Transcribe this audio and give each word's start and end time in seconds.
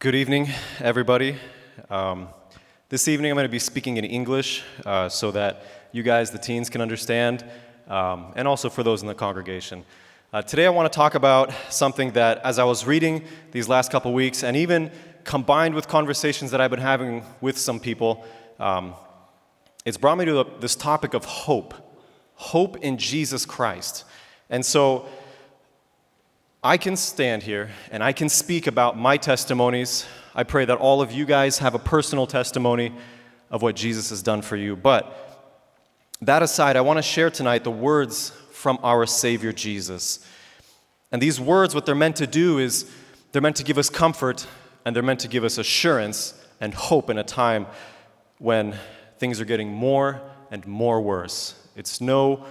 Good 0.00 0.14
evening, 0.14 0.48
everybody. 0.78 1.36
Um, 1.90 2.28
this 2.88 3.06
evening 3.06 3.32
I'm 3.32 3.34
going 3.36 3.44
to 3.44 3.50
be 3.50 3.58
speaking 3.58 3.98
in 3.98 4.06
English 4.06 4.62
uh, 4.86 5.10
so 5.10 5.30
that 5.32 5.62
you 5.92 6.02
guys, 6.02 6.30
the 6.30 6.38
teens, 6.38 6.70
can 6.70 6.80
understand, 6.80 7.44
um, 7.86 8.32
and 8.34 8.48
also 8.48 8.70
for 8.70 8.82
those 8.82 9.02
in 9.02 9.08
the 9.08 9.14
congregation. 9.14 9.84
Uh, 10.32 10.40
today 10.40 10.64
I 10.64 10.70
want 10.70 10.90
to 10.90 10.96
talk 10.96 11.16
about 11.16 11.52
something 11.68 12.12
that, 12.12 12.38
as 12.44 12.58
I 12.58 12.64
was 12.64 12.86
reading 12.86 13.26
these 13.52 13.68
last 13.68 13.92
couple 13.92 14.14
weeks, 14.14 14.42
and 14.42 14.56
even 14.56 14.90
combined 15.24 15.74
with 15.74 15.86
conversations 15.86 16.50
that 16.52 16.62
I've 16.62 16.70
been 16.70 16.80
having 16.80 17.22
with 17.42 17.58
some 17.58 17.78
people, 17.78 18.24
um, 18.58 18.94
it's 19.84 19.98
brought 19.98 20.16
me 20.16 20.24
to 20.24 20.32
the, 20.32 20.44
this 20.60 20.76
topic 20.76 21.12
of 21.12 21.26
hope 21.26 21.74
hope 22.36 22.78
in 22.78 22.96
Jesus 22.96 23.44
Christ. 23.44 24.04
And 24.48 24.64
so, 24.64 25.10
I 26.62 26.76
can 26.76 26.94
stand 26.96 27.42
here 27.42 27.70
and 27.90 28.04
I 28.04 28.12
can 28.12 28.28
speak 28.28 28.66
about 28.66 28.98
my 28.98 29.16
testimonies. 29.16 30.04
I 30.34 30.42
pray 30.42 30.66
that 30.66 30.76
all 30.76 31.00
of 31.00 31.10
you 31.10 31.24
guys 31.24 31.58
have 31.58 31.74
a 31.74 31.78
personal 31.78 32.26
testimony 32.26 32.92
of 33.50 33.62
what 33.62 33.74
Jesus 33.76 34.10
has 34.10 34.22
done 34.22 34.42
for 34.42 34.56
you. 34.56 34.76
But 34.76 35.16
that 36.20 36.42
aside, 36.42 36.76
I 36.76 36.82
want 36.82 36.98
to 36.98 37.02
share 37.02 37.30
tonight 37.30 37.64
the 37.64 37.70
words 37.70 38.30
from 38.52 38.78
our 38.82 39.06
Savior 39.06 39.52
Jesus. 39.52 40.22
And 41.10 41.22
these 41.22 41.40
words, 41.40 41.74
what 41.74 41.86
they're 41.86 41.94
meant 41.94 42.16
to 42.16 42.26
do 42.26 42.58
is 42.58 42.90
they're 43.32 43.40
meant 43.40 43.56
to 43.56 43.64
give 43.64 43.78
us 43.78 43.88
comfort 43.88 44.46
and 44.84 44.94
they're 44.94 45.02
meant 45.02 45.20
to 45.20 45.28
give 45.28 45.44
us 45.44 45.56
assurance 45.56 46.34
and 46.60 46.74
hope 46.74 47.08
in 47.08 47.16
a 47.16 47.24
time 47.24 47.66
when 48.36 48.76
things 49.18 49.40
are 49.40 49.46
getting 49.46 49.72
more 49.72 50.20
and 50.50 50.66
more 50.66 51.00
worse. 51.00 51.54
It's 51.74 52.02
no 52.02 52.44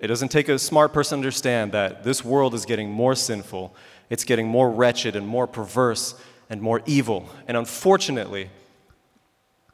it 0.00 0.08
doesn't 0.08 0.28
take 0.28 0.48
a 0.48 0.58
smart 0.58 0.92
person 0.92 1.18
to 1.18 1.20
understand 1.20 1.72
that 1.72 2.04
this 2.04 2.24
world 2.24 2.54
is 2.54 2.64
getting 2.64 2.90
more 2.90 3.14
sinful, 3.14 3.74
it's 4.10 4.24
getting 4.24 4.46
more 4.46 4.70
wretched 4.70 5.16
and 5.16 5.26
more 5.26 5.46
perverse 5.46 6.14
and 6.50 6.60
more 6.60 6.82
evil. 6.86 7.28
And 7.48 7.56
unfortunately, 7.56 8.50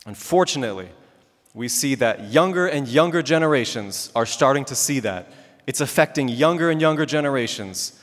unfortunately, 0.07 0.89
we 1.55 1.69
see 1.69 1.95
that 1.97 2.33
younger 2.33 2.67
and 2.67 2.89
younger 2.89 3.23
generations 3.23 4.11
are 4.15 4.25
starting 4.25 4.65
to 4.67 4.75
see 4.75 5.00
that. 5.00 5.31
It's 5.67 5.81
affecting 5.81 6.28
younger 6.28 6.70
and 6.70 6.81
younger 6.81 7.05
generations. 7.05 8.00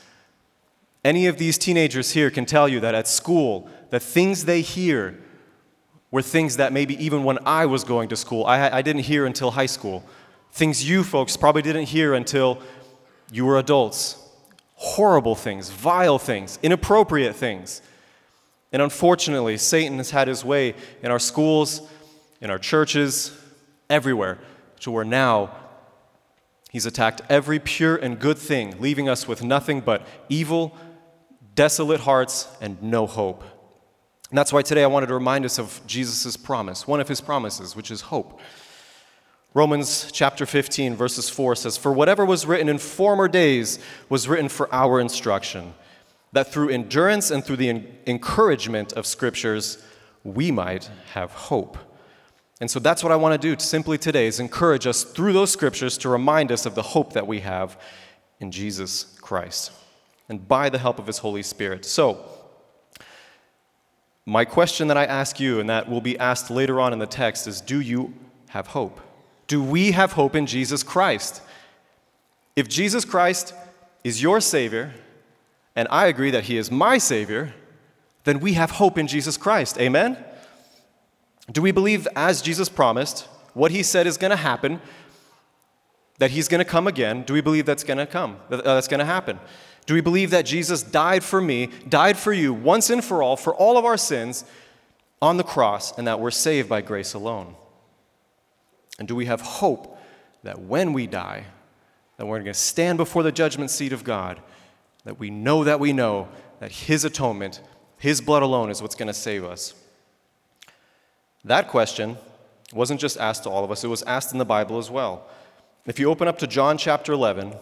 Any 1.04 1.26
of 1.26 1.38
these 1.38 1.58
teenagers 1.58 2.12
here 2.12 2.30
can 2.30 2.46
tell 2.46 2.68
you 2.68 2.80
that 2.80 2.94
at 2.94 3.08
school, 3.08 3.68
the 3.90 4.00
things 4.00 4.44
they 4.44 4.60
hear 4.60 5.18
were 6.10 6.22
things 6.22 6.56
that 6.56 6.72
maybe 6.72 7.02
even 7.02 7.24
when 7.24 7.38
I 7.46 7.66
was 7.66 7.84
going 7.84 8.08
to 8.10 8.16
school, 8.16 8.44
I, 8.44 8.68
I 8.70 8.82
didn't 8.82 9.02
hear 9.02 9.26
until 9.26 9.52
high 9.52 9.66
school. 9.66 10.04
Things 10.52 10.88
you 10.88 11.04
folks 11.04 11.36
probably 11.36 11.62
didn't 11.62 11.86
hear 11.86 12.14
until 12.14 12.60
you 13.30 13.46
were 13.46 13.58
adults. 13.58 14.16
Horrible 14.74 15.34
things, 15.34 15.70
vile 15.70 16.18
things, 16.18 16.58
inappropriate 16.62 17.36
things. 17.36 17.82
And 18.72 18.80
unfortunately, 18.80 19.56
Satan 19.56 19.98
has 19.98 20.10
had 20.10 20.28
his 20.28 20.44
way 20.44 20.74
in 21.02 21.10
our 21.10 21.18
schools, 21.18 21.82
in 22.40 22.50
our 22.50 22.58
churches, 22.58 23.36
everywhere, 23.88 24.38
to 24.80 24.90
where 24.90 25.04
now 25.04 25.54
he's 26.70 26.86
attacked 26.86 27.20
every 27.28 27.58
pure 27.58 27.96
and 27.96 28.18
good 28.18 28.38
thing, 28.38 28.80
leaving 28.80 29.08
us 29.08 29.26
with 29.28 29.42
nothing 29.42 29.80
but 29.80 30.06
evil, 30.28 30.76
desolate 31.54 32.00
hearts, 32.00 32.48
and 32.60 32.82
no 32.82 33.06
hope. 33.06 33.42
And 34.30 34.38
that's 34.38 34.52
why 34.52 34.62
today 34.62 34.84
I 34.84 34.86
wanted 34.86 35.08
to 35.08 35.14
remind 35.14 35.44
us 35.44 35.58
of 35.58 35.80
Jesus' 35.86 36.36
promise, 36.36 36.86
one 36.86 37.00
of 37.00 37.08
his 37.08 37.20
promises, 37.20 37.74
which 37.74 37.90
is 37.90 38.02
hope. 38.02 38.40
Romans 39.52 40.10
chapter 40.12 40.46
15, 40.46 40.94
verses 40.94 41.28
4 41.28 41.56
says, 41.56 41.76
For 41.76 41.92
whatever 41.92 42.24
was 42.24 42.46
written 42.46 42.68
in 42.68 42.78
former 42.78 43.26
days 43.26 43.80
was 44.08 44.28
written 44.28 44.48
for 44.48 44.72
our 44.72 45.00
instruction, 45.00 45.74
that 46.32 46.52
through 46.52 46.68
endurance 46.68 47.32
and 47.32 47.44
through 47.44 47.56
the 47.56 47.84
encouragement 48.06 48.92
of 48.92 49.06
scriptures, 49.06 49.84
we 50.22 50.52
might 50.52 50.88
have 51.14 51.32
hope. 51.32 51.76
And 52.60 52.70
so 52.70 52.78
that's 52.78 53.02
what 53.02 53.10
I 53.10 53.16
want 53.16 53.40
to 53.40 53.56
do 53.56 53.60
simply 53.60 53.98
today 53.98 54.26
is 54.26 54.38
encourage 54.38 54.86
us 54.86 55.02
through 55.02 55.32
those 55.32 55.50
scriptures 55.50 55.98
to 55.98 56.08
remind 56.08 56.52
us 56.52 56.64
of 56.64 56.76
the 56.76 56.82
hope 56.82 57.14
that 57.14 57.26
we 57.26 57.40
have 57.40 57.80
in 58.38 58.52
Jesus 58.52 59.18
Christ 59.20 59.72
and 60.28 60.46
by 60.46 60.68
the 60.68 60.78
help 60.78 61.00
of 61.00 61.08
his 61.08 61.18
Holy 61.18 61.42
Spirit. 61.42 61.84
So, 61.84 62.24
my 64.26 64.44
question 64.44 64.86
that 64.88 64.96
I 64.96 65.06
ask 65.06 65.40
you 65.40 65.58
and 65.58 65.68
that 65.70 65.90
will 65.90 66.02
be 66.02 66.16
asked 66.18 66.50
later 66.50 66.80
on 66.80 66.92
in 66.92 67.00
the 67.00 67.06
text 67.06 67.48
is 67.48 67.60
do 67.60 67.80
you 67.80 68.14
have 68.50 68.68
hope? 68.68 69.00
Do 69.50 69.60
we 69.60 69.90
have 69.90 70.12
hope 70.12 70.36
in 70.36 70.46
Jesus 70.46 70.84
Christ? 70.84 71.42
If 72.54 72.68
Jesus 72.68 73.04
Christ 73.04 73.52
is 74.04 74.22
your 74.22 74.40
Savior, 74.40 74.94
and 75.74 75.88
I 75.90 76.06
agree 76.06 76.30
that 76.30 76.44
He 76.44 76.56
is 76.56 76.70
my 76.70 76.98
Savior, 76.98 77.52
then 78.22 78.38
we 78.38 78.52
have 78.52 78.70
hope 78.70 78.96
in 78.96 79.08
Jesus 79.08 79.36
Christ. 79.36 79.76
Amen? 79.80 80.16
Do 81.50 81.60
we 81.62 81.72
believe, 81.72 82.06
as 82.14 82.40
Jesus 82.40 82.68
promised, 82.68 83.26
what 83.52 83.72
He 83.72 83.82
said 83.82 84.06
is 84.06 84.16
going 84.16 84.30
to 84.30 84.36
happen, 84.36 84.80
that 86.20 86.30
He's 86.30 86.46
going 86.46 86.60
to 86.60 86.64
come 86.64 86.86
again? 86.86 87.24
Do 87.24 87.34
we 87.34 87.40
believe 87.40 87.66
that's 87.66 87.82
going 87.82 87.98
to 87.98 88.06
come, 88.06 88.36
uh, 88.52 88.58
that's 88.58 88.86
going 88.86 89.00
to 89.00 89.04
happen? 89.04 89.40
Do 89.84 89.94
we 89.94 90.00
believe 90.00 90.30
that 90.30 90.46
Jesus 90.46 90.80
died 90.80 91.24
for 91.24 91.40
me, 91.40 91.70
died 91.88 92.16
for 92.16 92.32
you 92.32 92.54
once 92.54 92.88
and 92.88 93.02
for 93.04 93.20
all, 93.20 93.36
for 93.36 93.52
all 93.52 93.76
of 93.76 93.84
our 93.84 93.96
sins 93.96 94.44
on 95.20 95.38
the 95.38 95.42
cross, 95.42 95.98
and 95.98 96.06
that 96.06 96.20
we're 96.20 96.30
saved 96.30 96.68
by 96.68 96.82
grace 96.82 97.14
alone? 97.14 97.56
And 99.00 99.08
do 99.08 99.16
we 99.16 99.26
have 99.26 99.40
hope 99.40 99.98
that 100.44 100.60
when 100.60 100.92
we 100.92 101.08
die, 101.08 101.46
that 102.18 102.26
we're 102.26 102.36
going 102.36 102.44
to 102.46 102.54
stand 102.54 102.98
before 102.98 103.22
the 103.22 103.32
judgment 103.32 103.70
seat 103.70 103.92
of 103.94 104.04
God, 104.04 104.40
that 105.04 105.18
we 105.18 105.30
know 105.30 105.64
that 105.64 105.80
we 105.80 105.94
know 105.94 106.28
that 106.60 106.70
His 106.70 107.04
atonement, 107.04 107.62
His 107.96 108.20
blood 108.20 108.42
alone 108.42 108.70
is 108.70 108.82
what's 108.82 108.94
going 108.94 109.08
to 109.08 109.14
save 109.14 109.42
us? 109.42 109.74
That 111.44 111.68
question 111.68 112.18
wasn't 112.74 113.00
just 113.00 113.16
asked 113.16 113.44
to 113.44 113.50
all 113.50 113.64
of 113.64 113.70
us, 113.70 113.82
it 113.82 113.88
was 113.88 114.02
asked 114.02 114.32
in 114.32 114.38
the 114.38 114.44
Bible 114.44 114.78
as 114.78 114.90
well. 114.90 115.26
If 115.86 115.98
you 115.98 116.10
open 116.10 116.28
up 116.28 116.38
to 116.38 116.46
John 116.46 116.76
chapter 116.76 117.14
11, 117.14 117.54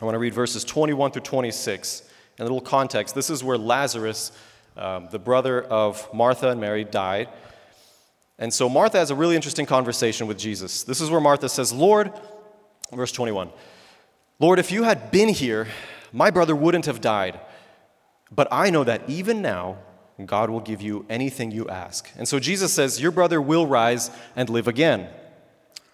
I 0.00 0.04
want 0.04 0.14
to 0.14 0.20
read 0.20 0.32
verses 0.32 0.62
21 0.64 1.10
through 1.10 1.22
26. 1.22 2.02
In 2.38 2.42
a 2.42 2.44
little 2.44 2.60
context, 2.60 3.16
this 3.16 3.30
is 3.30 3.42
where 3.42 3.58
Lazarus, 3.58 4.30
um, 4.76 5.08
the 5.10 5.18
brother 5.18 5.60
of 5.60 6.08
Martha 6.14 6.50
and 6.50 6.60
Mary, 6.60 6.84
died. 6.84 7.28
And 8.42 8.52
so 8.52 8.68
Martha 8.68 8.98
has 8.98 9.12
a 9.12 9.14
really 9.14 9.36
interesting 9.36 9.66
conversation 9.66 10.26
with 10.26 10.36
Jesus. 10.36 10.82
This 10.82 11.00
is 11.00 11.10
where 11.10 11.20
Martha 11.20 11.48
says, 11.48 11.72
Lord, 11.72 12.12
verse 12.92 13.12
21, 13.12 13.50
Lord, 14.40 14.58
if 14.58 14.72
you 14.72 14.82
had 14.82 15.12
been 15.12 15.28
here, 15.28 15.68
my 16.12 16.28
brother 16.28 16.56
wouldn't 16.56 16.86
have 16.86 17.00
died. 17.00 17.38
But 18.32 18.48
I 18.50 18.70
know 18.70 18.82
that 18.82 19.08
even 19.08 19.42
now, 19.42 19.78
God 20.26 20.50
will 20.50 20.58
give 20.58 20.82
you 20.82 21.06
anything 21.08 21.52
you 21.52 21.68
ask. 21.68 22.10
And 22.18 22.26
so 22.26 22.40
Jesus 22.40 22.72
says, 22.72 23.00
Your 23.00 23.12
brother 23.12 23.40
will 23.40 23.64
rise 23.64 24.10
and 24.34 24.50
live 24.50 24.66
again. 24.66 25.06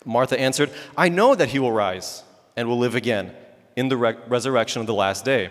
Martha 0.06 0.40
answered, 0.40 0.70
I 0.96 1.10
know 1.10 1.34
that 1.34 1.50
he 1.50 1.58
will 1.58 1.72
rise 1.72 2.22
and 2.56 2.66
will 2.66 2.78
live 2.78 2.94
again 2.94 3.30
in 3.76 3.90
the 3.90 3.98
re- 3.98 4.16
resurrection 4.26 4.80
of 4.80 4.86
the 4.86 4.94
last 4.94 5.22
day. 5.22 5.50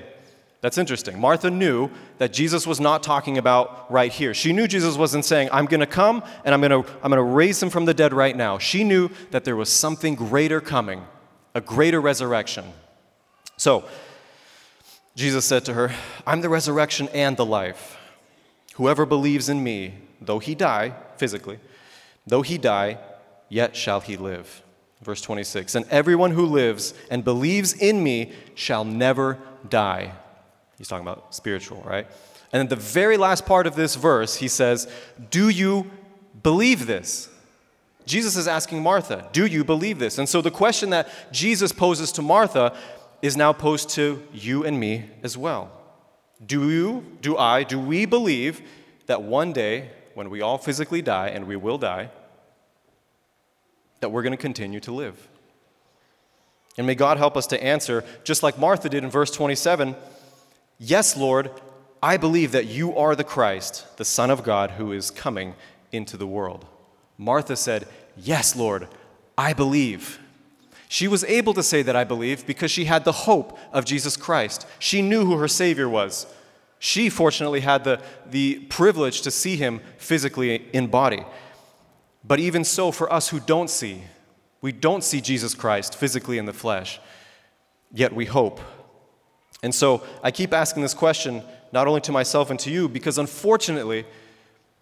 That's 0.62 0.78
interesting. 0.78 1.19
Martha 1.19 1.51
knew 1.51 1.91
that 2.18 2.34
Jesus 2.34 2.66
was 2.66 2.79
not 2.79 3.03
talking 3.03 3.38
about 3.38 3.91
right 3.91 4.12
here. 4.12 4.34
She 4.34 4.53
knew 4.53 4.68
Jesus 4.68 4.97
wasn't 4.97 5.23
saying, 5.23 5.50
I'm 5.51 5.66
going 5.66 5.81
to 5.81 5.85
come 5.85 6.23
and 6.44 6.53
I'm 6.53 6.62
going 6.62 6.84
to 6.84 6.91
I'm 7.03 7.12
to 7.12 7.22
raise 7.22 7.62
him 7.62 7.69
from 7.69 7.85
the 7.85 7.94
dead 7.94 8.12
right 8.12 8.35
now. 8.35 8.57
She 8.57 8.84
knew 8.84 9.09
that 9.31 9.45
there 9.45 9.56
was 9.56 9.69
something 9.69 10.16
greater 10.16 10.59
coming, 10.59 11.03
a 11.53 11.62
greater 11.62 12.01
resurrection. 12.01 12.66
So, 13.57 13.85
Jesus 15.16 15.45
said 15.45 15.66
to 15.66 15.73
her, 15.73 15.91
I'm 16.25 16.41
the 16.41 16.50
resurrection 16.50 17.07
and 17.09 17.38
the 17.38 17.45
life. 17.45 17.97
Whoever 18.75 19.06
believes 19.06 19.50
in 19.50 19.63
me, 19.63 19.95
though 20.22 20.38
he 20.39 20.53
die, 20.53 20.94
physically, 21.18 21.59
though 22.25 22.44
he 22.44 22.57
die, 22.59 23.00
yet 23.50 23.75
shall 23.75 24.00
he 24.00 24.18
live. 24.18 24.62
Verse 25.01 25.22
26 25.22 25.75
And 25.75 25.85
everyone 25.89 26.31
who 26.31 26.45
lives 26.45 26.94
and 27.09 27.24
believes 27.24 27.74
in 27.74 28.03
me 28.03 28.31
shall 28.56 28.85
never 28.85 29.39
die. 29.68 30.13
He's 30.78 30.88
talking 30.88 31.08
about 31.08 31.34
spiritual, 31.34 31.82
right? 31.86 32.08
And 32.52 32.60
then 32.60 32.68
the 32.68 32.82
very 32.82 33.18
last 33.18 33.46
part 33.46 33.68
of 33.68 33.76
this 33.76 33.96
verse, 33.96 34.36
he 34.36 34.48
says, 34.48 34.88
Do 35.30 35.50
you 35.50 35.90
believe 36.44 36.86
this? 36.88 37.30
Jesus 38.06 38.38
is 38.38 38.48
asking 38.48 38.81
Martha, 38.81 39.28
Do 39.34 39.46
you 39.46 39.63
believe 39.63 40.00
this? 40.00 40.18
And 40.18 40.30
so 40.30 40.42
the 40.42 40.51
question 40.51 40.92
that 40.92 41.10
Jesus 41.31 41.72
poses 41.72 42.12
to 42.13 42.22
Martha 42.22 42.75
is 43.22 43.36
now 43.36 43.51
posed 43.51 43.90
to 43.92 44.24
you 44.31 44.63
and 44.63 44.80
me 44.80 45.06
as 45.24 45.38
well. 45.38 45.72
Do 46.46 46.69
you, 46.69 47.04
do 47.22 47.36
I, 47.38 47.63
do 47.63 47.80
we 47.80 48.06
believe 48.06 48.62
that 49.07 49.24
one 49.24 49.54
day, 49.54 49.90
when 50.13 50.30
we 50.30 50.42
all 50.42 50.57
physically 50.57 51.01
die, 51.01 51.30
and 51.30 51.48
we 51.48 51.56
will 51.56 51.78
die, 51.78 52.12
that 54.00 54.10
we're 54.10 54.22
going 54.22 54.31
to 54.31 54.38
continue 54.38 54.80
to 54.81 54.92
live? 54.92 55.28
And 56.78 56.86
may 56.86 56.94
God 56.94 57.18
help 57.18 57.36
us 57.36 57.48
to 57.48 57.62
answer, 57.62 58.04
just 58.24 58.44
like 58.44 58.60
Martha 58.60 58.88
did 58.88 59.04
in 59.04 59.10
verse 59.10 59.31
27 59.31 59.96
Yes, 60.79 61.18
Lord, 61.18 61.51
I 62.01 62.18
believe 62.18 62.51
that 62.51 62.68
you 62.68 62.95
are 62.95 63.15
the 63.15 63.24
Christ, 63.24 63.97
the 63.97 64.06
Son 64.06 64.29
of 64.29 64.44
God, 64.44 64.71
who 64.71 64.91
is 64.91 65.09
coming 65.09 65.56
into 65.91 66.18
the 66.18 66.27
world. 66.27 66.65
Martha 67.18 67.56
said, 67.56 67.88
Yes, 68.15 68.56
Lord, 68.56 68.88
I 69.38 69.53
believe. 69.53 70.19
She 70.89 71.07
was 71.07 71.24
able 71.25 71.53
to 71.53 71.63
say 71.63 71.81
that 71.81 71.95
I 71.95 72.03
believe 72.03 72.47
because 72.47 72.71
she 72.71 72.85
had 72.85 73.03
the 73.03 73.12
hope 73.12 73.57
of 73.74 73.85
Jesus 73.85 74.15
Christ. 74.15 74.65
She 74.79 75.01
knew 75.01 75.25
who 75.25 75.38
her 75.38 75.47
Savior 75.47 75.89
was. 75.89 76.25
She 76.79 77.09
fortunately 77.09 77.59
had 77.62 77.83
the, 77.83 78.01
the 78.25 78.59
privilege 78.69 79.21
to 79.21 79.31
see 79.31 79.57
him 79.57 79.81
physically 79.97 80.68
in 80.74 80.88
body. 80.88 81.25
But 82.24 82.39
even 82.39 82.63
so, 82.63 82.91
for 82.91 83.12
us 83.12 83.29
who 83.29 83.39
don't 83.39 83.69
see, 83.69 84.03
we 84.62 84.71
don't 84.71 85.03
see 85.03 85.21
Jesus 85.21 85.53
Christ 85.53 85.95
physically 85.95 86.38
in 86.38 86.45
the 86.45 86.53
flesh, 86.53 87.00
yet 87.91 88.13
we 88.13 88.25
hope. 88.25 88.59
And 89.63 89.74
so 89.74 90.04
I 90.24 90.31
keep 90.31 90.54
asking 90.54 90.83
this 90.83 90.94
question, 90.94 91.44
not 91.71 91.88
only 91.88 92.01
to 92.01 92.12
myself 92.12 92.50
and 92.50 92.59
to 92.62 92.71
you, 92.71 92.88
because 92.88 93.18
unfortunately, 93.18 94.06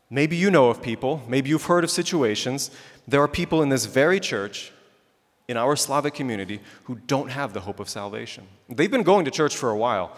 maybe 0.10 0.36
you 0.36 0.52
know 0.52 0.70
of 0.70 0.82
people, 0.82 1.24
maybe 1.28 1.50
you've 1.50 1.66
heard 1.66 1.84
of 1.84 1.92
situations, 1.92 2.72
there 3.08 3.22
are 3.22 3.28
people 3.28 3.62
in 3.62 3.70
this 3.70 3.86
very 3.86 4.20
church, 4.20 4.72
in 5.48 5.58
our 5.58 5.76
Slavic 5.76 6.14
community, 6.14 6.60
who 6.84 6.96
don't 7.08 7.30
have 7.30 7.54
the 7.54 7.62
hope 7.62 7.80
of 7.80 7.88
salvation. 7.88 8.48
They've 8.68 8.92
been 8.92 9.04
going 9.04 9.26
to 9.26 9.32
church 9.32 9.56
for 9.56 9.70
a 9.70 9.78
while, 9.78 10.16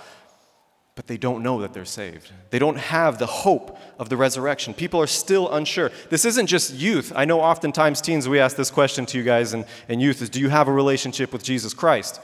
but 0.95 1.05
they 1.05 1.17
don't 1.17 1.43
know 1.43 1.61
that 1.61 1.73
they're 1.73 1.85
saved. 1.85 2.31
They 2.49 2.59
don't 2.59 2.77
have 2.77 3.19
the 3.19 3.27
hope 3.27 3.77
of 3.99 4.09
the 4.09 4.17
resurrection. 4.17 4.73
People 4.73 4.99
are 4.99 5.07
still 5.07 5.53
unsure. 5.53 5.91
This 6.09 6.25
isn't 6.25 6.47
just 6.47 6.73
youth. 6.73 7.13
I 7.15 7.25
know 7.25 7.39
oftentimes 7.39 8.01
teens, 8.01 8.27
we 8.27 8.39
ask 8.39 8.57
this 8.57 8.71
question 8.71 9.05
to 9.07 9.17
you 9.17 9.23
guys 9.23 9.53
and, 9.53 9.65
and 9.89 10.01
youth 10.01 10.21
is, 10.21 10.29
do 10.29 10.39
you 10.39 10.49
have 10.49 10.67
a 10.67 10.71
relationship 10.71 11.31
with 11.31 11.43
Jesus 11.43 11.73
Christ? 11.73 12.19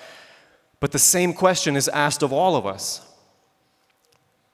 But 0.83 0.91
the 0.91 0.99
same 0.99 1.31
question 1.31 1.77
is 1.77 1.87
asked 1.87 2.23
of 2.23 2.33
all 2.33 2.57
of 2.57 2.65
us. 2.65 2.99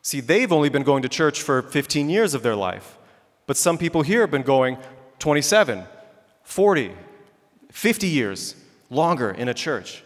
See, 0.03 0.19
they've 0.19 0.51
only 0.51 0.69
been 0.69 0.83
going 0.83 1.01
to 1.01 1.09
church 1.09 1.41
for 1.41 1.63
15 1.63 2.07
years 2.07 2.35
of 2.35 2.43
their 2.43 2.55
life, 2.55 2.99
but 3.47 3.57
some 3.57 3.79
people 3.79 4.03
here 4.03 4.21
have 4.21 4.29
been 4.29 4.43
going 4.43 4.77
27, 5.17 5.85
40, 6.43 6.91
50 7.71 8.07
years 8.07 8.53
longer 8.91 9.31
in 9.31 9.47
a 9.47 9.55
church. 9.55 10.03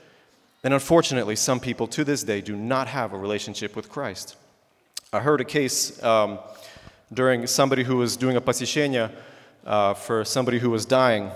And 0.64 0.74
unfortunately, 0.74 1.36
some 1.36 1.60
people 1.60 1.88
to 1.88 2.06
this 2.06 2.24
day 2.24 2.40
do 2.40 2.56
not 2.56 2.88
have 2.88 3.12
a 3.12 3.18
relationship 3.18 3.76
with 3.76 3.90
Christ. 3.90 4.38
I 5.12 5.20
heard 5.20 5.42
a 5.42 5.44
case 5.44 6.02
um, 6.02 6.40
during 7.14 7.48
somebody 7.48 7.84
who 7.84 7.98
was 7.98 8.16
doing 8.16 8.38
a 8.38 8.42
pasichenia 8.42 9.12
uh, 9.66 9.94
for 9.94 10.24
somebody 10.24 10.60
who 10.60 10.70
was 10.70 10.86
dying. 10.86 11.32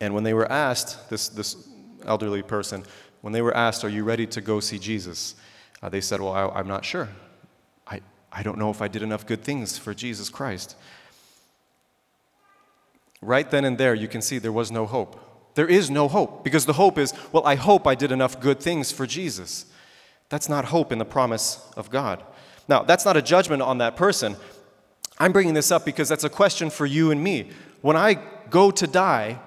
And 0.00 0.12
when 0.12 0.24
they 0.24 0.34
were 0.34 0.50
asked, 0.50 1.08
this, 1.08 1.28
this 1.28 1.68
elderly 2.04 2.42
person, 2.42 2.84
when 3.20 3.32
they 3.32 3.42
were 3.42 3.56
asked, 3.56 3.84
Are 3.84 3.88
you 3.88 4.04
ready 4.04 4.26
to 4.28 4.40
go 4.40 4.60
see 4.60 4.78
Jesus? 4.78 5.34
Uh, 5.82 5.88
they 5.88 6.00
said, 6.00 6.20
Well, 6.20 6.32
I, 6.32 6.58
I'm 6.58 6.68
not 6.68 6.84
sure. 6.84 7.08
I, 7.86 8.00
I 8.32 8.42
don't 8.42 8.58
know 8.58 8.70
if 8.70 8.82
I 8.82 8.88
did 8.88 9.02
enough 9.02 9.26
good 9.26 9.42
things 9.42 9.78
for 9.78 9.94
Jesus 9.94 10.28
Christ. 10.28 10.76
Right 13.22 13.50
then 13.50 13.64
and 13.64 13.78
there, 13.78 13.94
you 13.94 14.08
can 14.08 14.22
see 14.22 14.38
there 14.38 14.52
was 14.52 14.70
no 14.70 14.86
hope. 14.86 15.54
There 15.54 15.66
is 15.66 15.90
no 15.90 16.06
hope 16.06 16.44
because 16.44 16.66
the 16.66 16.74
hope 16.74 16.98
is, 16.98 17.14
well, 17.32 17.46
I 17.46 17.54
hope 17.54 17.86
I 17.86 17.94
did 17.94 18.12
enough 18.12 18.40
good 18.40 18.60
things 18.60 18.92
for 18.92 19.06
Jesus. 19.06 19.66
That's 20.28 20.48
not 20.48 20.66
hope 20.66 20.92
in 20.92 20.98
the 20.98 21.04
promise 21.04 21.66
of 21.76 21.90
God. 21.90 22.22
Now, 22.68 22.82
that's 22.82 23.04
not 23.04 23.16
a 23.16 23.22
judgment 23.22 23.62
on 23.62 23.78
that 23.78 23.96
person. 23.96 24.36
I'm 25.18 25.32
bringing 25.32 25.54
this 25.54 25.70
up 25.70 25.84
because 25.84 26.08
that's 26.08 26.24
a 26.24 26.28
question 26.28 26.68
for 26.68 26.84
you 26.84 27.10
and 27.10 27.22
me. 27.22 27.50
When 27.80 27.96
I 27.96 28.18
go 28.50 28.70
to 28.70 28.86
die, 28.86 29.40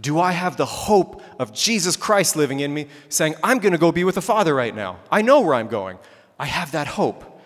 do 0.00 0.20
I 0.20 0.32
have 0.32 0.56
the 0.56 0.66
hope 0.66 1.22
of 1.40 1.52
Jesus 1.52 1.96
Christ 1.96 2.36
living 2.36 2.60
in 2.60 2.72
me, 2.72 2.86
saying, 3.08 3.34
I'm 3.42 3.58
going 3.58 3.72
to 3.72 3.78
go 3.78 3.90
be 3.90 4.04
with 4.04 4.14
the 4.14 4.22
Father 4.22 4.54
right 4.54 4.74
now? 4.74 4.98
I 5.10 5.22
know 5.22 5.40
where 5.40 5.54
I'm 5.54 5.68
going. 5.68 5.98
I 6.38 6.46
have 6.46 6.72
that 6.72 6.86
hope. 6.86 7.40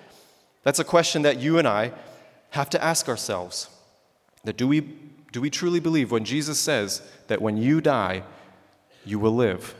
That's 0.63 0.79
a 0.79 0.85
question 0.85 1.23
that 1.23 1.39
you 1.39 1.59
and 1.59 1.67
I 1.67 1.93
have 2.51 2.69
to 2.71 2.85
ask 2.85 3.09
ourselves. 3.09 3.69
That 4.45 4.57
do 4.57 4.69
we 4.69 4.81
do 5.33 5.41
we 5.41 5.49
truly 5.49 5.81
believe 5.81 6.11
when 6.11 6.25
Jesus 6.25 6.61
says 6.61 7.01
that 7.29 7.41
when 7.41 7.57
you 7.57 7.81
die, 7.81 8.23
you 9.07 9.19
will 9.19 9.35
live? 9.35 9.75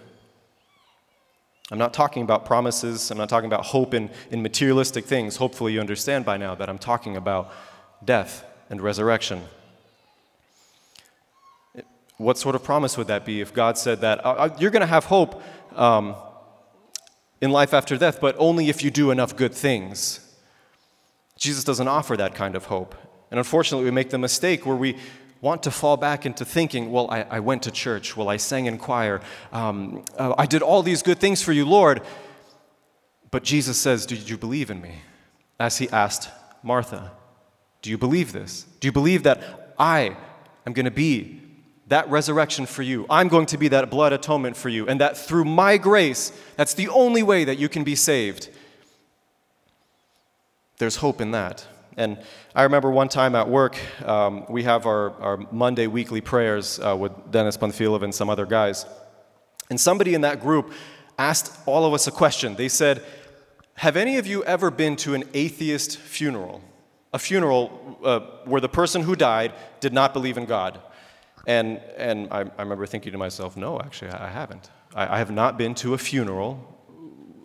I'm 1.71 1.79
not 1.79 1.93
talking 1.93 2.23
about 2.23 2.47
promises, 2.47 3.11
I'm 3.11 3.19
not 3.19 3.29
talking 3.29 3.47
about 3.47 3.67
hope 3.67 3.93
in, 3.93 4.11
in 4.31 4.43
materialistic 4.43 5.05
things. 5.05 5.37
Hopefully, 5.37 5.75
you 5.75 5.81
understand 5.81 6.25
by 6.25 6.39
now 6.39 6.55
that 6.55 6.71
I'm 6.71 6.79
talking 6.79 7.17
about 7.17 7.53
death 8.05 8.45
and 8.71 8.81
resurrection. 8.81 9.43
What 12.23 12.39
sort 12.39 12.55
of 12.55 12.63
promise 12.63 12.97
would 12.97 13.09
that 13.09 13.25
be 13.25 13.41
if 13.41 13.53
God 13.53 13.77
said 13.77 14.01
that 14.01 14.25
uh, 14.25 14.31
uh 14.31 14.57
you're 14.59 14.71
going 14.71 14.81
to 14.81 14.87
have 14.87 15.07
hope 15.07 15.43
um, 15.75 16.15
in 17.41 17.51
life 17.51 17.75
after 17.75 17.97
death, 17.97 18.21
but 18.21 18.35
only 18.39 18.69
if 18.69 18.83
you 18.85 18.91
do 18.91 19.11
enough 19.11 19.37
good 19.37 19.55
things? 19.55 20.21
Jesus 21.37 21.65
doesn't 21.65 21.89
offer 21.89 22.17
that 22.17 22.35
kind 22.35 22.55
of 22.55 22.67
hope. 22.67 22.95
And 23.31 23.39
unfortunately, 23.39 23.85
we 23.85 23.91
make 23.91 24.11
the 24.11 24.19
mistake 24.19 24.65
where 24.67 24.77
we, 24.77 24.97
want 25.43 25.65
to 25.65 25.71
fall 25.73 25.97
back 25.97 26.25
into 26.25 26.45
thinking, 26.45 26.93
well, 26.93 27.11
I, 27.11 27.23
I 27.23 27.41
went 27.41 27.65
to 27.65 27.71
church, 27.73 28.17
well, 28.17 28.29
I 28.29 28.37
sang 28.37 28.67
in 28.67 28.79
choir, 28.79 29.21
um, 29.53 30.05
uh, 30.17 30.35
I 30.39 30.47
did 30.47 30.63
all 30.63 30.83
these 30.83 31.03
good 31.03 31.19
things 31.19 31.43
for 31.43 31.53
you, 31.53 31.67
Lord. 31.67 32.01
But 33.33 33.43
Jesus 33.43 33.77
says, 33.77 34.07
Did 34.07 34.31
you 34.31 34.39
believe 34.39 34.71
in 34.71 34.81
me? 34.81 34.97
As 35.59 35.79
he 35.79 35.91
asked 35.91 36.31
Martha, 36.63 37.11
Do 37.83 37.91
you 37.91 37.99
believe 37.99 38.33
this? 38.33 38.67
Do 38.79 38.87
you 38.87 38.93
believe 38.93 39.25
that 39.25 39.75
I 39.79 40.17
am 40.65 40.73
going 40.75 40.85
to 40.85 40.93
be 40.93 41.42
that 41.93 42.09
resurrection 42.11 42.65
for 42.65 42.83
you? 42.83 43.05
I'm 43.11 43.29
going 43.29 43.47
to 43.47 43.59
be 43.59 43.69
that 43.69 43.91
blood 43.91 44.13
atonement 44.13 44.57
for 44.57 44.71
you, 44.71 44.89
and 44.89 45.01
that 45.01 45.17
through 45.17 45.45
my 45.45 45.77
grace, 45.77 46.33
that's 46.57 46.75
the 46.75 46.89
only 46.89 47.23
way 47.23 47.45
that 47.45 47.59
you 47.59 47.69
can 47.69 47.85
be 47.85 47.95
saved. 47.95 48.49
There's 50.79 50.97
hope 50.97 51.21
in 51.21 51.33
that. 51.33 51.67
And 51.99 52.19
I 52.55 52.63
remember 52.63 52.91
one 52.91 53.09
time 53.09 53.35
at 53.35 53.47
work, 53.49 53.79
um, 54.07 54.47
we 54.49 54.63
have 54.63 54.87
our, 54.87 55.11
our 55.21 55.37
Monday 55.53 55.87
weekly 55.87 56.23
prayers 56.23 56.81
uh, 56.81 56.97
with 56.97 57.13
Dennis 57.31 57.59
Panfilov 57.59 58.03
and 58.03 58.15
some 58.15 58.31
other 58.31 58.47
guys. 58.47 58.87
And 59.69 59.79
somebody 59.79 60.15
in 60.15 60.23
that 60.23 60.41
group 60.41 60.73
asked 61.19 61.53
all 61.67 61.85
of 61.85 61.93
us 61.93 62.07
a 62.07 62.11
question. 62.11 62.57
They 62.57 62.69
said, 62.69 63.05
Have 63.75 63.97
any 63.97 64.17
of 64.17 64.27
you 64.27 64.43
ever 64.45 64.71
been 64.71 64.97
to 64.97 65.13
an 65.13 65.25
atheist 65.35 65.99
funeral? 65.99 66.63
A 67.13 67.19
funeral 67.19 67.99
uh, 68.03 68.21
where 68.47 68.63
the 68.63 68.69
person 68.71 69.03
who 69.03 69.15
died 69.15 69.53
did 69.81 69.93
not 69.93 70.15
believe 70.15 70.39
in 70.39 70.47
God. 70.47 70.81
And, 71.47 71.81
and 71.97 72.29
I, 72.31 72.41
I 72.57 72.63
remember 72.63 72.87
thinking 72.87 73.13
to 73.13 73.19
myself, 73.19 73.57
No, 73.57 73.81
actually, 73.81 74.11
I 74.11 74.29
haven't. 74.29 74.71
I, 74.95 75.17
I 75.17 75.19
have 75.19 75.31
not 75.31 75.59
been 75.59 75.75
to 75.77 75.95
a 75.95 75.99
funeral 75.99 76.69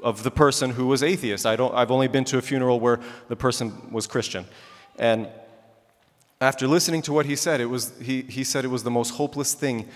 of 0.03 0.23
the 0.23 0.31
person 0.31 0.71
who 0.71 0.87
was 0.87 1.01
atheist. 1.01 1.45
I 1.45 1.55
don't, 1.55 1.73
I've 1.73 1.91
only 1.91 2.07
been 2.07 2.25
to 2.25 2.37
a 2.37 2.41
funeral 2.41 2.79
where 2.79 2.99
the 3.27 3.35
person 3.35 3.91
was 3.91 4.07
Christian. 4.07 4.45
And 4.99 5.27
after 6.39 6.67
listening 6.67 7.01
to 7.03 7.13
what 7.13 7.25
he 7.25 7.35
said, 7.35 7.59
it 7.61 7.65
was, 7.65 7.97
he, 7.99 8.21
he 8.23 8.43
said 8.43 8.63
it 8.63 8.69
was 8.69 8.83
the 8.83 8.91
most 8.91 9.11
hopeless 9.11 9.53
thing 9.53 9.87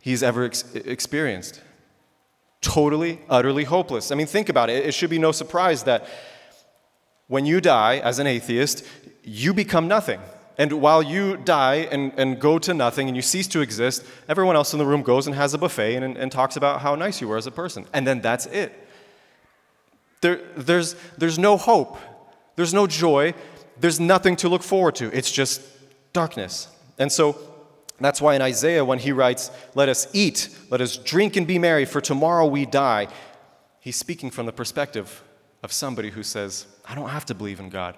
he's 0.00 0.22
ever 0.22 0.44
ex- 0.44 0.74
experienced. 0.74 1.60
Totally, 2.60 3.20
utterly 3.28 3.64
hopeless. 3.64 4.10
I 4.10 4.14
mean, 4.16 4.26
think 4.26 4.48
about 4.48 4.68
it. 4.68 4.84
It 4.84 4.92
should 4.92 5.10
be 5.10 5.18
no 5.18 5.32
surprise 5.32 5.84
that 5.84 6.06
when 7.28 7.46
you 7.46 7.60
die 7.60 7.98
as 7.98 8.18
an 8.18 8.26
atheist, 8.26 8.84
you 9.22 9.54
become 9.54 9.86
nothing. 9.86 10.20
And 10.60 10.74
while 10.74 11.02
you 11.02 11.38
die 11.38 11.88
and, 11.90 12.12
and 12.18 12.38
go 12.38 12.58
to 12.58 12.74
nothing 12.74 13.08
and 13.08 13.16
you 13.16 13.22
cease 13.22 13.46
to 13.48 13.62
exist, 13.62 14.04
everyone 14.28 14.56
else 14.56 14.74
in 14.74 14.78
the 14.78 14.84
room 14.84 15.02
goes 15.02 15.26
and 15.26 15.34
has 15.34 15.54
a 15.54 15.58
buffet 15.58 15.96
and, 15.96 16.18
and 16.18 16.30
talks 16.30 16.54
about 16.54 16.82
how 16.82 16.94
nice 16.94 17.18
you 17.18 17.28
were 17.28 17.38
as 17.38 17.46
a 17.46 17.50
person. 17.50 17.86
And 17.94 18.06
then 18.06 18.20
that's 18.20 18.44
it. 18.44 18.70
There, 20.20 20.42
there's, 20.58 20.96
there's 21.16 21.38
no 21.38 21.56
hope, 21.56 21.96
there's 22.56 22.74
no 22.74 22.86
joy, 22.86 23.32
there's 23.78 23.98
nothing 23.98 24.36
to 24.36 24.50
look 24.50 24.62
forward 24.62 24.96
to. 24.96 25.06
It's 25.16 25.32
just 25.32 25.62
darkness. 26.12 26.68
And 26.98 27.10
so 27.10 27.38
that's 27.98 28.20
why 28.20 28.34
in 28.34 28.42
Isaiah, 28.42 28.84
when 28.84 28.98
he 28.98 29.12
writes, 29.12 29.50
Let 29.74 29.88
us 29.88 30.08
eat, 30.12 30.54
let 30.68 30.82
us 30.82 30.98
drink 30.98 31.36
and 31.36 31.46
be 31.46 31.58
merry, 31.58 31.86
for 31.86 32.02
tomorrow 32.02 32.44
we 32.44 32.66
die, 32.66 33.08
he's 33.80 33.96
speaking 33.96 34.30
from 34.30 34.44
the 34.44 34.52
perspective 34.52 35.24
of 35.62 35.72
somebody 35.72 36.10
who 36.10 36.22
says, 36.22 36.66
I 36.84 36.94
don't 36.94 37.08
have 37.08 37.24
to 37.26 37.34
believe 37.34 37.60
in 37.60 37.70
God. 37.70 37.96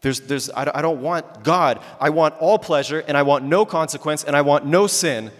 There's, 0.00 0.20
there's, 0.20 0.48
I 0.50 0.80
don't 0.80 1.02
want 1.02 1.44
God. 1.44 1.82
I 2.00 2.10
want 2.10 2.34
all 2.38 2.58
pleasure, 2.58 3.00
and 3.06 3.16
I 3.16 3.22
want 3.22 3.44
no 3.44 3.66
consequence, 3.66 4.24
and 4.24 4.34
I 4.34 4.40
want 4.40 4.64
no 4.64 4.86
sin. 4.86 5.30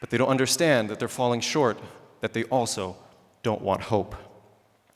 But 0.00 0.10
they 0.10 0.18
don't 0.18 0.28
understand 0.28 0.90
that 0.90 0.98
they're 0.98 1.08
falling 1.08 1.40
short, 1.40 1.78
that 2.20 2.34
they 2.34 2.44
also 2.44 2.96
don't 3.42 3.62
want 3.62 3.82
hope. 3.82 4.14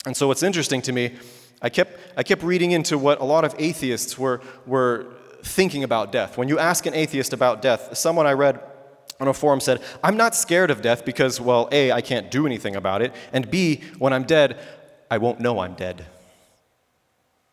And 0.05 0.15
so, 0.15 0.27
what's 0.27 0.43
interesting 0.43 0.81
to 0.83 0.91
me, 0.91 1.15
I 1.61 1.69
kept, 1.69 1.99
I 2.15 2.21
kept 2.21 2.43
reading 2.43 2.71
into 2.71 2.97
what 2.97 3.19
a 3.19 3.23
lot 3.23 3.45
of 3.45 3.55
atheists 3.57 4.17
were, 4.17 4.41
were 4.67 5.07
thinking 5.43 5.83
about 5.83 6.11
death. 6.11 6.37
When 6.37 6.47
you 6.47 6.59
ask 6.59 6.85
an 6.85 6.93
atheist 6.93 7.33
about 7.33 7.63
death, 7.63 7.97
someone 7.97 8.27
I 8.27 8.33
read 8.33 8.59
on 9.19 9.27
a 9.27 9.33
forum 9.33 9.59
said, 9.59 9.81
I'm 10.03 10.15
not 10.15 10.35
scared 10.35 10.69
of 10.69 10.81
death 10.83 11.03
because, 11.03 11.41
well, 11.41 11.67
A, 11.71 11.91
I 11.91 12.01
can't 12.01 12.29
do 12.29 12.45
anything 12.45 12.75
about 12.75 13.01
it, 13.01 13.13
and 13.33 13.49
B, 13.49 13.81
when 13.97 14.13
I'm 14.13 14.23
dead, 14.23 14.59
I 15.09 15.17
won't 15.17 15.39
know 15.39 15.59
I'm 15.59 15.73
dead. 15.73 16.05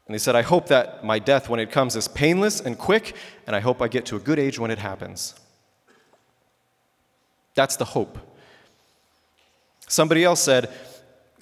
And 0.06 0.14
he 0.14 0.18
said, 0.18 0.36
I 0.36 0.42
hope 0.42 0.68
that 0.68 1.04
my 1.04 1.18
death, 1.18 1.48
when 1.48 1.58
it 1.58 1.72
comes, 1.72 1.96
is 1.96 2.06
painless 2.06 2.60
and 2.60 2.78
quick, 2.78 3.16
and 3.46 3.56
I 3.56 3.60
hope 3.60 3.82
I 3.82 3.88
get 3.88 4.06
to 4.06 4.16
a 4.16 4.20
good 4.20 4.38
age 4.38 4.58
when 4.58 4.70
it 4.70 4.78
happens. 4.78 5.34
That's 7.54 7.76
the 7.76 7.86
hope. 7.86 8.18
Somebody 9.88 10.22
else 10.22 10.40
said, 10.40 10.70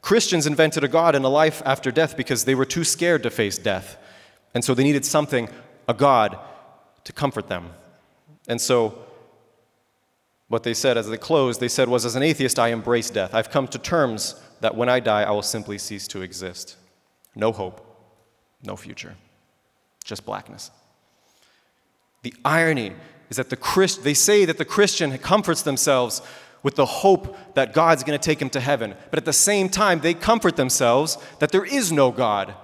Christians 0.01 0.47
invented 0.47 0.85
a 0.85 0.89
God 0.89 1.15
and 1.15 1.25
a 1.25 1.29
life 1.29 1.63
after 1.65 1.91
death 1.91 2.17
because 2.17 2.45
they 2.45 2.55
were 2.55 2.65
too 2.65 2.85
scared 2.85 3.23
to 3.23 3.31
face 3.31 3.59
death. 3.59 3.97
And 4.55 4.65
so 4.65 4.75
they 4.75 4.85
needed 4.85 5.05
something, 5.05 5.49
a 5.89 5.95
God, 5.95 6.39
to 7.05 7.13
comfort 7.13 7.49
them. 7.49 7.71
And 8.49 8.61
so 8.61 8.99
what 10.49 10.63
they 10.63 10.75
said 10.75 10.97
as 10.97 11.09
they 11.09 11.17
closed, 11.17 11.61
they 11.61 11.69
said 11.69 11.89
was, 11.89 12.05
as 12.05 12.17
an 12.17 12.23
atheist, 12.23 12.59
I 12.59 12.69
embrace 12.69 13.11
death. 13.11 13.35
I've 13.35 13.51
come 13.51 13.67
to 13.69 13.79
terms 13.79 14.41
that 14.61 14.77
when 14.77 14.89
I 14.89 15.01
die, 15.01 15.23
I 15.23 15.31
will 15.31 15.43
simply 15.43 15.79
cease 15.79 16.07
to 16.09 16.23
exist. 16.23 16.77
no 17.35 17.51
hope, 17.51 17.84
no 18.65 18.77
future, 18.77 19.15
just 20.05 20.25
blackness. 20.25 20.71
The 22.23 22.35
irony 22.45 22.93
is 23.31 23.37
that 23.37 23.51
the 23.51 23.57
Christ, 23.57 24.05
they 24.05 24.15
say 24.15 24.45
that 24.45 24.59
the 24.59 24.65
Christian 24.65 25.17
comforts 25.19 25.63
themselves 25.63 26.23
with 26.63 26.77
the 26.77 26.87
hope 26.87 27.37
that 27.55 27.75
God's 27.75 28.03
going 28.03 28.19
to 28.19 28.25
take 28.25 28.41
him 28.41 28.51
to 28.51 28.61
heaven, 28.61 28.95
but 29.11 29.19
at 29.19 29.27
the 29.27 29.33
same 29.33 29.69
time, 29.69 30.01
they 30.01 30.15
comfort 30.15 30.57
themselves 30.57 31.19
that 31.39 31.53
there 31.53 31.65
is 31.65 31.93
no 31.93 32.11
God. 32.11 32.55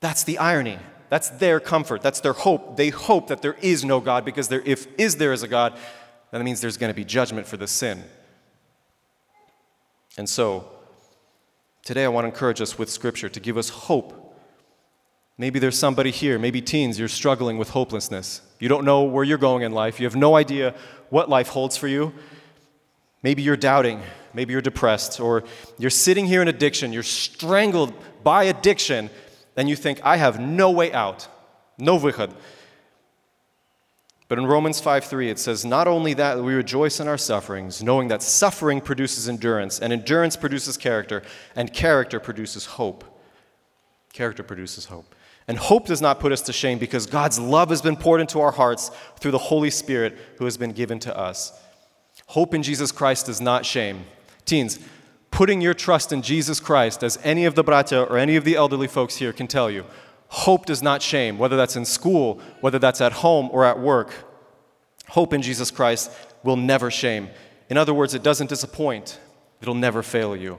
That's 0.00 0.24
the 0.24 0.38
irony. 0.38 0.78
That's 1.08 1.30
their 1.30 1.58
comfort. 1.58 2.02
That's 2.02 2.20
their 2.20 2.34
hope. 2.34 2.76
They 2.76 2.90
hope 2.90 3.28
that 3.28 3.40
there 3.40 3.56
is 3.62 3.84
no 3.84 4.00
God 4.00 4.24
because 4.24 4.48
there, 4.48 4.62
if 4.64 4.86
is 4.98 5.16
there 5.16 5.32
is 5.32 5.42
a 5.42 5.48
God, 5.48 5.78
that 6.30 6.42
means 6.42 6.60
there's 6.60 6.76
going 6.76 6.92
to 6.92 6.96
be 6.96 7.04
judgment 7.04 7.46
for 7.46 7.56
the 7.56 7.66
sin. 7.66 8.04
And 10.18 10.28
so, 10.28 10.68
today 11.84 12.04
I 12.04 12.08
want 12.08 12.24
to 12.24 12.28
encourage 12.28 12.60
us 12.60 12.78
with 12.78 12.90
Scripture 12.90 13.30
to 13.30 13.40
give 13.40 13.56
us 13.56 13.70
hope. 13.70 14.17
Maybe 15.38 15.60
there's 15.60 15.78
somebody 15.78 16.10
here, 16.10 16.38
maybe 16.38 16.60
teens, 16.60 16.98
you're 16.98 17.06
struggling 17.06 17.58
with 17.58 17.70
hopelessness. 17.70 18.42
You 18.58 18.68
don't 18.68 18.84
know 18.84 19.04
where 19.04 19.22
you're 19.22 19.38
going 19.38 19.62
in 19.62 19.70
life. 19.70 20.00
You 20.00 20.06
have 20.06 20.16
no 20.16 20.34
idea 20.34 20.74
what 21.10 21.28
life 21.28 21.48
holds 21.48 21.76
for 21.76 21.86
you. 21.86 22.12
Maybe 23.22 23.42
you're 23.42 23.56
doubting. 23.56 24.02
Maybe 24.34 24.52
you're 24.52 24.60
depressed. 24.60 25.20
Or 25.20 25.44
you're 25.78 25.90
sitting 25.90 26.26
here 26.26 26.42
in 26.42 26.48
addiction. 26.48 26.92
You're 26.92 27.04
strangled 27.04 27.94
by 28.24 28.44
addiction 28.44 29.10
and 29.56 29.68
you 29.68 29.74
think, 29.74 30.00
I 30.04 30.16
have 30.16 30.38
no 30.40 30.70
way 30.70 30.92
out, 30.92 31.26
no 31.78 31.98
vychad. 31.98 32.32
But 34.28 34.38
in 34.38 34.46
Romans 34.46 34.80
5:3 34.80 35.30
it 35.30 35.38
says, 35.38 35.64
Not 35.64 35.88
only 35.88 36.14
that, 36.14 36.40
we 36.40 36.54
rejoice 36.54 37.00
in 37.00 37.08
our 37.08 37.18
sufferings, 37.18 37.82
knowing 37.82 38.06
that 38.08 38.22
suffering 38.22 38.80
produces 38.80 39.28
endurance, 39.28 39.80
and 39.80 39.92
endurance 39.92 40.36
produces 40.36 40.76
character, 40.76 41.22
and 41.56 41.72
character 41.72 42.20
produces 42.20 42.66
hope. 42.66 43.04
Character 44.12 44.44
produces 44.44 44.84
hope. 44.84 45.12
And 45.48 45.56
hope 45.56 45.86
does 45.86 46.02
not 46.02 46.20
put 46.20 46.30
us 46.30 46.42
to 46.42 46.52
shame 46.52 46.78
because 46.78 47.06
God's 47.06 47.40
love 47.40 47.70
has 47.70 47.80
been 47.80 47.96
poured 47.96 48.20
into 48.20 48.38
our 48.38 48.52
hearts 48.52 48.90
through 49.18 49.30
the 49.30 49.38
Holy 49.38 49.70
Spirit 49.70 50.16
who 50.36 50.44
has 50.44 50.58
been 50.58 50.72
given 50.72 50.98
to 51.00 51.18
us. 51.18 51.58
Hope 52.26 52.52
in 52.52 52.62
Jesus 52.62 52.92
Christ 52.92 53.26
does 53.26 53.40
not 53.40 53.64
shame. 53.64 54.04
Teens, 54.44 54.78
putting 55.30 55.62
your 55.62 55.72
trust 55.72 56.12
in 56.12 56.20
Jesus 56.20 56.60
Christ, 56.60 57.02
as 57.02 57.18
any 57.24 57.46
of 57.46 57.54
the 57.54 57.64
bratya 57.64 58.08
or 58.10 58.18
any 58.18 58.36
of 58.36 58.44
the 58.44 58.56
elderly 58.56 58.86
folks 58.86 59.16
here 59.16 59.32
can 59.32 59.46
tell 59.46 59.70
you, 59.70 59.86
hope 60.28 60.66
does 60.66 60.82
not 60.82 61.00
shame, 61.00 61.38
whether 61.38 61.56
that's 61.56 61.76
in 61.76 61.86
school, 61.86 62.42
whether 62.60 62.78
that's 62.78 63.00
at 63.00 63.12
home 63.12 63.48
or 63.50 63.64
at 63.64 63.78
work. 63.78 64.12
Hope 65.08 65.32
in 65.32 65.40
Jesus 65.40 65.70
Christ 65.70 66.10
will 66.44 66.56
never 66.56 66.90
shame. 66.90 67.30
In 67.70 67.78
other 67.78 67.94
words, 67.94 68.12
it 68.12 68.22
doesn't 68.22 68.50
disappoint, 68.50 69.18
it'll 69.62 69.74
never 69.74 70.02
fail 70.02 70.36
you. 70.36 70.58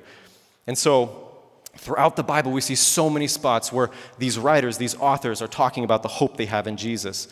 And 0.65 0.75
so, 0.75 1.28
throughout 1.77 2.15
the 2.15 2.23
Bible, 2.23 2.51
we 2.51 2.61
see 2.61 2.75
so 2.75 3.09
many 3.09 3.27
spots 3.27 3.71
where 3.71 3.89
these 4.17 4.37
writers, 4.37 4.77
these 4.77 4.95
authors, 4.95 5.41
are 5.41 5.47
talking 5.47 5.83
about 5.83 6.03
the 6.03 6.09
hope 6.09 6.37
they 6.37 6.45
have 6.45 6.67
in 6.67 6.77
Jesus. 6.77 7.27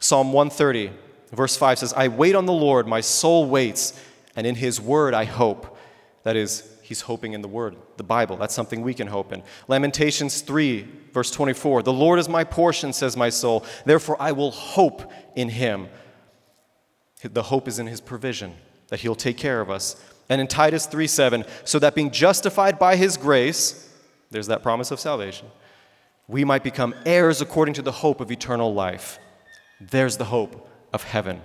Psalm 0.00 0.32
130, 0.32 0.90
verse 1.32 1.56
5 1.56 1.78
says, 1.78 1.92
I 1.92 2.08
wait 2.08 2.34
on 2.34 2.46
the 2.46 2.52
Lord, 2.52 2.86
my 2.86 3.00
soul 3.00 3.46
waits, 3.46 4.00
and 4.36 4.46
in 4.46 4.54
his 4.54 4.80
word 4.80 5.14
I 5.14 5.24
hope. 5.24 5.76
That 6.24 6.36
is, 6.36 6.68
he's 6.82 7.02
hoping 7.02 7.34
in 7.34 7.42
the 7.42 7.48
Word, 7.48 7.76
the 7.96 8.02
Bible. 8.02 8.36
That's 8.36 8.54
something 8.54 8.82
we 8.82 8.94
can 8.94 9.06
hope 9.06 9.32
in. 9.32 9.42
Lamentations 9.68 10.40
3, 10.40 10.88
verse 11.12 11.30
24 11.30 11.82
The 11.82 11.92
Lord 11.92 12.18
is 12.18 12.28
my 12.28 12.44
portion, 12.44 12.92
says 12.92 13.16
my 13.16 13.28
soul. 13.28 13.64
Therefore, 13.84 14.16
I 14.18 14.32
will 14.32 14.50
hope 14.50 15.12
in 15.36 15.50
him. 15.50 15.88
The 17.22 17.42
hope 17.42 17.68
is 17.68 17.78
in 17.78 17.86
his 17.86 18.00
provision, 18.00 18.54
that 18.88 19.00
he'll 19.00 19.14
take 19.14 19.36
care 19.38 19.60
of 19.60 19.70
us. 19.70 19.96
And 20.28 20.40
in 20.40 20.46
Titus 20.46 20.86
3:7, 20.86 21.44
so 21.64 21.78
that 21.78 21.94
being 21.94 22.10
justified 22.10 22.78
by 22.78 22.96
his 22.96 23.16
grace, 23.16 23.88
there's 24.30 24.46
that 24.46 24.62
promise 24.62 24.90
of 24.90 25.00
salvation, 25.00 25.50
we 26.28 26.44
might 26.44 26.64
become 26.64 26.94
heirs 27.04 27.40
according 27.40 27.74
to 27.74 27.82
the 27.82 27.92
hope 27.92 28.20
of 28.20 28.30
eternal 28.30 28.72
life. 28.72 29.18
There's 29.80 30.16
the 30.16 30.24
hope 30.24 30.68
of 30.92 31.04
heaven. 31.04 31.42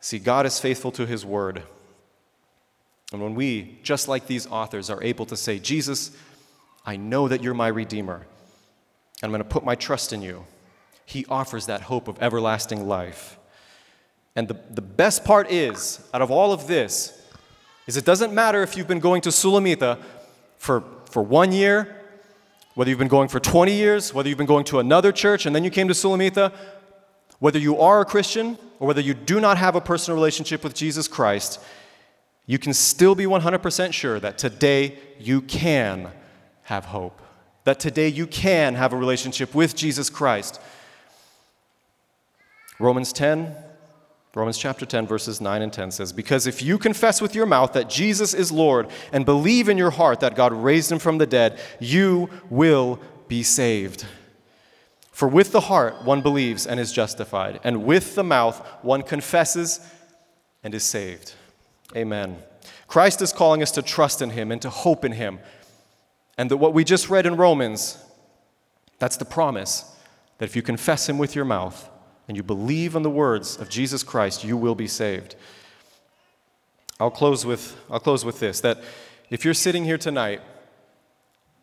See, 0.00 0.18
God 0.18 0.46
is 0.46 0.60
faithful 0.60 0.92
to 0.92 1.06
his 1.06 1.24
word. 1.24 1.62
And 3.12 3.22
when 3.22 3.34
we, 3.34 3.78
just 3.82 4.08
like 4.08 4.26
these 4.26 4.46
authors, 4.46 4.90
are 4.90 5.02
able 5.02 5.26
to 5.26 5.36
say, 5.36 5.58
Jesus, 5.58 6.10
I 6.84 6.96
know 6.96 7.28
that 7.28 7.42
you're 7.42 7.54
my 7.54 7.68
Redeemer, 7.68 8.14
and 8.16 9.24
I'm 9.24 9.30
going 9.30 9.42
to 9.42 9.48
put 9.48 9.64
my 9.64 9.74
trust 9.74 10.12
in 10.12 10.22
you, 10.22 10.44
He 11.04 11.24
offers 11.28 11.66
that 11.66 11.82
hope 11.82 12.08
of 12.08 12.20
everlasting 12.20 12.86
life. 12.86 13.38
And 14.34 14.48
the, 14.48 14.60
the 14.70 14.82
best 14.82 15.24
part 15.24 15.50
is, 15.50 16.00
out 16.12 16.20
of 16.20 16.30
all 16.30 16.52
of 16.52 16.66
this, 16.66 17.15
is 17.86 17.96
it 17.96 18.04
doesn't 18.04 18.32
matter 18.32 18.62
if 18.62 18.76
you've 18.76 18.88
been 18.88 19.00
going 19.00 19.22
to 19.22 19.28
Sulamita 19.28 20.00
for, 20.58 20.82
for 21.10 21.22
one 21.22 21.52
year, 21.52 22.02
whether 22.74 22.90
you've 22.90 22.98
been 22.98 23.08
going 23.08 23.28
for 23.28 23.40
20 23.40 23.72
years, 23.72 24.12
whether 24.12 24.28
you've 24.28 24.38
been 24.38 24.46
going 24.46 24.64
to 24.64 24.80
another 24.80 25.12
church 25.12 25.46
and 25.46 25.54
then 25.54 25.64
you 25.64 25.70
came 25.70 25.88
to 25.88 25.94
Sulamita, 25.94 26.52
whether 27.38 27.58
you 27.58 27.78
are 27.78 28.00
a 28.00 28.04
Christian 28.04 28.58
or 28.80 28.88
whether 28.88 29.00
you 29.00 29.14
do 29.14 29.40
not 29.40 29.56
have 29.56 29.76
a 29.76 29.80
personal 29.80 30.16
relationship 30.16 30.64
with 30.64 30.74
Jesus 30.74 31.08
Christ, 31.08 31.60
you 32.46 32.58
can 32.58 32.74
still 32.74 33.14
be 33.14 33.24
100% 33.24 33.92
sure 33.92 34.20
that 34.20 34.38
today 34.38 34.98
you 35.18 35.40
can 35.40 36.10
have 36.62 36.86
hope, 36.86 37.20
that 37.64 37.80
today 37.80 38.08
you 38.08 38.26
can 38.26 38.74
have 38.74 38.92
a 38.92 38.96
relationship 38.96 39.54
with 39.54 39.74
Jesus 39.74 40.10
Christ. 40.10 40.60
Romans 42.78 43.12
10, 43.12 43.54
Romans 44.36 44.58
chapter 44.58 44.84
10, 44.84 45.06
verses 45.06 45.40
9 45.40 45.62
and 45.62 45.72
10 45.72 45.92
says, 45.92 46.12
Because 46.12 46.46
if 46.46 46.60
you 46.60 46.76
confess 46.76 47.22
with 47.22 47.34
your 47.34 47.46
mouth 47.46 47.72
that 47.72 47.88
Jesus 47.88 48.34
is 48.34 48.52
Lord 48.52 48.86
and 49.10 49.24
believe 49.24 49.70
in 49.70 49.78
your 49.78 49.92
heart 49.92 50.20
that 50.20 50.36
God 50.36 50.52
raised 50.52 50.92
him 50.92 50.98
from 50.98 51.16
the 51.16 51.26
dead, 51.26 51.58
you 51.80 52.28
will 52.50 53.00
be 53.28 53.42
saved. 53.42 54.04
For 55.10 55.26
with 55.26 55.52
the 55.52 55.62
heart 55.62 56.04
one 56.04 56.20
believes 56.20 56.66
and 56.66 56.78
is 56.78 56.92
justified, 56.92 57.60
and 57.64 57.86
with 57.86 58.14
the 58.14 58.22
mouth 58.22 58.58
one 58.82 59.00
confesses 59.00 59.80
and 60.62 60.74
is 60.74 60.84
saved. 60.84 61.32
Amen. 61.96 62.36
Christ 62.88 63.22
is 63.22 63.32
calling 63.32 63.62
us 63.62 63.70
to 63.70 63.80
trust 63.80 64.20
in 64.20 64.28
Him 64.28 64.52
and 64.52 64.60
to 64.60 64.68
hope 64.68 65.02
in 65.02 65.12
Him. 65.12 65.38
And 66.36 66.50
that 66.50 66.58
what 66.58 66.74
we 66.74 66.84
just 66.84 67.08
read 67.08 67.24
in 67.24 67.38
Romans, 67.38 67.96
that's 68.98 69.16
the 69.16 69.24
promise 69.24 69.96
that 70.36 70.44
if 70.44 70.54
you 70.54 70.60
confess 70.60 71.08
Him 71.08 71.16
with 71.16 71.34
your 71.34 71.46
mouth 71.46 71.88
and 72.28 72.36
you 72.36 72.42
believe 72.42 72.94
in 72.94 73.02
the 73.02 73.10
words 73.10 73.56
of 73.56 73.68
Jesus 73.68 74.02
Christ, 74.02 74.44
you 74.44 74.56
will 74.56 74.74
be 74.74 74.86
saved. 74.86 75.36
I'll 76.98 77.10
close 77.10 77.44
with, 77.44 77.76
I'll 77.90 78.00
close 78.00 78.24
with 78.24 78.40
this 78.40 78.60
that 78.60 78.80
if 79.30 79.44
you're 79.44 79.54
sitting 79.54 79.84
here 79.84 79.98
tonight, 79.98 80.40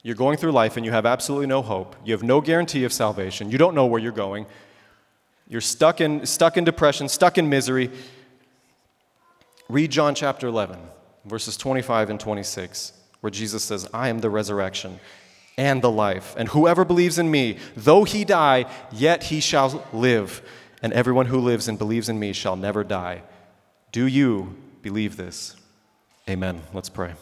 you're 0.04 0.16
going 0.16 0.38
through 0.38 0.52
life 0.52 0.78
and 0.78 0.86
you 0.86 0.92
have 0.92 1.06
absolutely 1.06 1.48
no 1.48 1.62
hope, 1.62 1.96
you 2.04 2.14
have 2.14 2.24
no 2.24 2.42
guarantee 2.42 2.84
of 2.84 2.94
salvation, 2.94 3.50
you 3.50 3.58
don't 3.58 3.74
know 3.74 3.86
where 3.86 4.02
you're 4.02 4.12
going, 4.12 4.46
you're 5.48 5.62
stuck 5.62 6.02
in, 6.02 6.26
stuck 6.26 6.58
in 6.58 6.64
depression, 6.64 7.08
stuck 7.10 7.38
in 7.38 7.50
misery, 7.50 7.90
Read 9.70 9.92
John 9.92 10.14
chapter 10.14 10.48
11, 10.48 10.78
verses 11.24 11.56
25 11.56 12.10
and 12.10 12.20
26, 12.20 12.94
where 13.22 13.32
Jesus 13.32 13.64
says, 13.64 13.90
I 13.94 14.10
am 14.10 14.20
the 14.20 14.30
resurrection 14.30 15.00
and 15.58 15.82
the 15.82 15.92
life. 15.92 16.36
And 16.38 16.50
whoever 16.50 16.86
believes 16.86 17.20
in 17.20 17.30
me, 17.30 17.58
though 17.76 18.04
he 18.04 18.26
die, 18.26 18.66
yet 18.92 19.24
he 19.24 19.40
shall 19.40 19.86
live. 19.94 20.42
And 20.82 20.94
everyone 20.94 21.28
who 21.28 21.40
lives 21.40 21.68
and 21.68 21.78
believes 21.78 22.10
in 22.10 22.20
me 22.20 22.34
shall 22.34 22.56
never 22.56 22.84
die. 22.84 23.24
Do 23.92 24.06
you 24.06 24.56
believe 24.82 25.18
this? 25.18 25.56
Amen. 26.30 26.62
Let's 26.74 26.90
pray. 26.90 27.14